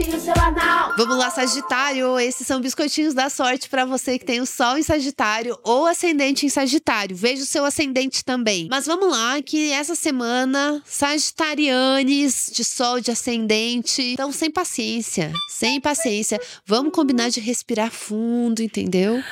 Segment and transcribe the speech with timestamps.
[0.00, 0.94] horoscopinho semanal.
[0.96, 2.18] Vamos lá, Sagitário.
[2.18, 6.46] Esses são biscoitinhos da sorte para você que tem o Sol em Sagitário ou ascendente
[6.46, 7.14] em Sagitário.
[7.14, 8.68] Veja o seu ascendente também.
[8.70, 15.80] Mas vamos lá, que essa semana, Sagitarianes de Sol, de ascendente, então sem paciência, sem
[15.80, 16.40] paciência.
[16.64, 19.22] Vamos combinar de respirar fundo, entendeu?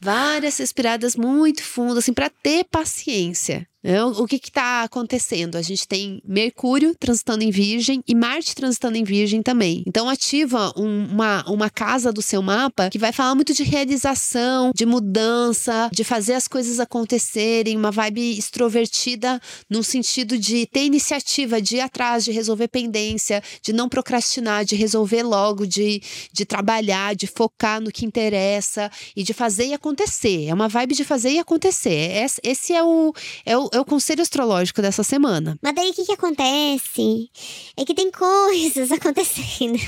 [0.00, 3.66] Várias respiradas muito fundas, assim, para ter paciência.
[3.82, 4.02] Né?
[4.04, 5.56] O que está acontecendo?
[5.56, 9.82] A gente tem Mercúrio transitando em Virgem e Marte transitando em Virgem também.
[9.86, 14.72] Então, ativa um, uma, uma casa do seu mapa que vai falar muito de realização,
[14.74, 21.60] de mudança, de fazer as coisas acontecerem, uma vibe extrovertida no sentido de ter iniciativa,
[21.60, 26.02] de ir atrás, de resolver pendência, de não procrastinar, de resolver logo, de,
[26.32, 30.46] de trabalhar, de focar no que interessa e de fazer e acontecer.
[30.48, 32.28] É uma vibe de fazer e acontecer.
[32.42, 33.14] Esse é o,
[33.46, 35.58] é o, é o conselho astrológico dessa semana.
[35.62, 37.30] Mas daí o que, que acontece?
[37.76, 39.78] É que tem coisas acontecendo.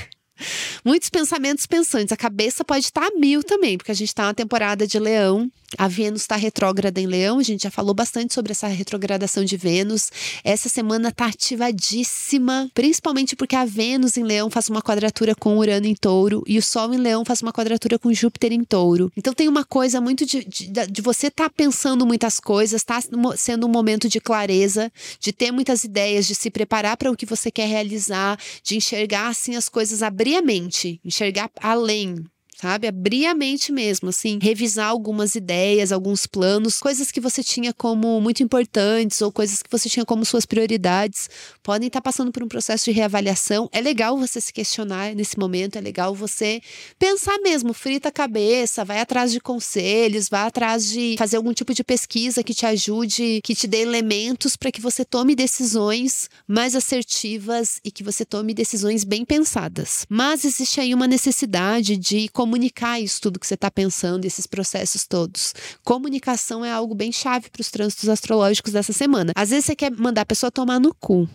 [0.83, 2.11] Muitos pensamentos pensantes.
[2.11, 5.51] A cabeça pode estar a mil também, porque a gente está na temporada de leão.
[5.77, 9.57] A Vênus está retrógrada em Leão, a gente já falou bastante sobre essa retrogradação de
[9.57, 10.11] Vênus.
[10.43, 15.85] Essa semana está ativadíssima, principalmente porque a Vênus em Leão faz uma quadratura com Urano
[15.85, 19.11] em Touro e o Sol em Leão faz uma quadratura com Júpiter em Touro.
[19.17, 22.99] Então tem uma coisa muito de, de, de você estar tá pensando muitas coisas, está
[23.35, 27.25] sendo um momento de clareza, de ter muitas ideias, de se preparar para o que
[27.25, 32.15] você quer realizar, de enxergar assim as coisas, abrir a mente, enxergar além,
[32.59, 32.87] sabe?
[32.87, 38.19] Abrir a mente mesmo, assim, revisar algumas ideias, alguns planos, coisas que você tinha como
[38.21, 41.29] muito importantes ou coisas que você tinha como suas prioridades,
[41.61, 43.69] podem estar passando por um processo de reavaliação.
[43.71, 46.61] É legal você se questionar nesse momento, é legal você
[46.97, 51.73] pensar mesmo, frita a cabeça, vai atrás de conselhos, vai atrás de fazer algum tipo
[51.73, 56.75] de pesquisa que te ajude, que te dê elementos para que você tome decisões mais
[56.75, 60.05] assertivas e que você tome decisões bem pensadas.
[60.09, 65.07] Mas existe aí uma necessidade de comunicar isso tudo que você está pensando, esses processos
[65.07, 65.53] todos.
[65.81, 69.31] Comunicação é algo bem chave para os trânsitos astrológicos dessa semana.
[69.33, 71.27] Às vezes você quer mandar a pessoa tomar no cu.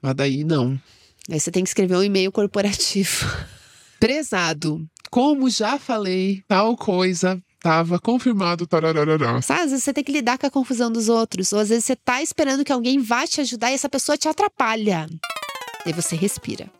[0.00, 0.80] Mas daí não.
[1.30, 3.26] Aí você tem que escrever um e-mail corporativo.
[4.00, 8.66] Prezado, como já falei, tal coisa Tava confirmado.
[8.66, 9.40] Tarararará.
[9.40, 11.50] Sabe, às vezes você tem que lidar com a confusão dos outros.
[11.50, 14.28] Ou às vezes você tá esperando que alguém vá te ajudar e essa pessoa te
[14.28, 15.08] atrapalha.
[15.86, 16.70] E você respira.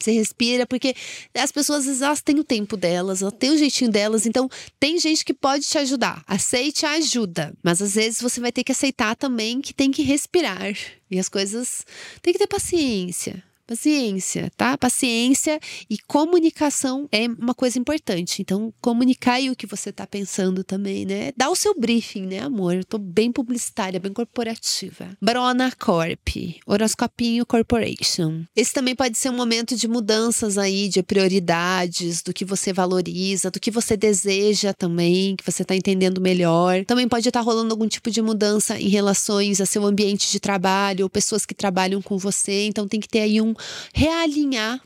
[0.00, 0.94] Você respira, porque
[1.34, 5.24] as pessoas elas têm o tempo delas, elas têm o jeitinho delas, então tem gente
[5.24, 6.22] que pode te ajudar.
[6.26, 10.02] Aceite a ajuda, mas às vezes você vai ter que aceitar também que tem que
[10.02, 10.76] respirar.
[11.10, 11.84] E as coisas
[12.20, 13.42] tem que ter paciência.
[13.66, 14.76] Paciência, tá?
[14.76, 15.58] Paciência
[15.88, 18.42] e comunicação é uma coisa importante.
[18.42, 21.32] Então, comunicar aí o que você tá pensando também, né?
[21.34, 22.74] Dá o seu briefing, né, amor?
[22.74, 25.08] Eu tô bem publicitária, bem corporativa.
[25.18, 26.28] Brona Corp,
[26.66, 28.44] Horoscopinho Corporation.
[28.54, 33.50] Esse também pode ser um momento de mudanças aí, de prioridades, do que você valoriza,
[33.50, 36.84] do que você deseja também, que você tá entendendo melhor.
[36.84, 40.38] Também pode estar tá rolando algum tipo de mudança em relações a seu ambiente de
[40.38, 42.66] trabalho, ou pessoas que trabalham com você.
[42.66, 43.53] Então, tem que ter aí um
[43.92, 44.80] realinhar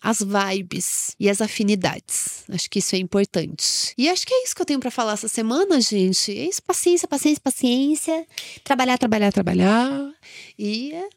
[0.00, 2.44] as vibes e as afinidades.
[2.48, 3.92] Acho que isso é importante.
[3.98, 6.30] E acho que é isso que eu tenho para falar essa semana, gente.
[6.30, 8.26] É isso, paciência, paciência, paciência.
[8.62, 10.12] Trabalhar, trabalhar, trabalhar.
[10.58, 11.08] E é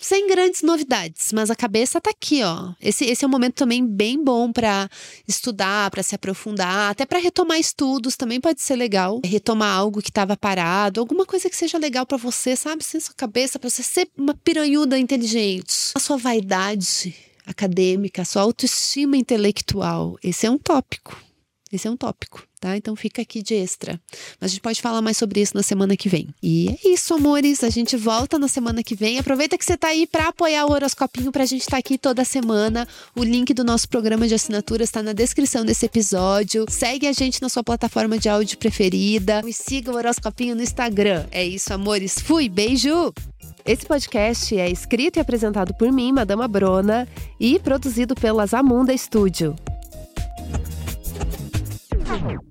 [0.00, 2.72] sem grandes novidades, mas a cabeça tá aqui, ó.
[2.80, 4.88] Esse, esse é um momento também bem bom para
[5.26, 9.20] estudar, para se aprofundar, até para retomar estudos também pode ser legal.
[9.24, 12.84] Retomar algo que estava parado, alguma coisa que seja legal para você, sabe?
[12.84, 15.92] Sem sua cabeça, para você ser uma piranhuda inteligente.
[15.94, 17.14] A sua vaidade
[17.46, 21.27] acadêmica, a sua autoestima intelectual, esse é um tópico.
[21.70, 22.76] Esse é um tópico, tá?
[22.76, 24.00] Então fica aqui de extra.
[24.40, 26.28] Mas a gente pode falar mais sobre isso na semana que vem.
[26.42, 27.62] E é isso, amores.
[27.62, 29.18] A gente volta na semana que vem.
[29.18, 32.24] Aproveita que você tá aí para apoiar o horoscopinho pra gente estar tá aqui toda
[32.24, 32.88] semana.
[33.14, 36.64] O link do nosso programa de assinatura está na descrição desse episódio.
[36.70, 39.42] Segue a gente na sua plataforma de áudio preferida.
[39.46, 41.26] E siga o horoscopinho no Instagram.
[41.30, 42.18] É isso, amores.
[42.18, 43.12] Fui, beijo!
[43.68, 47.06] Esse podcast é escrito e apresentado por mim, Madama Brona,
[47.38, 49.54] e produzido pela Zamunda Studio.
[52.08, 52.47] Thank you.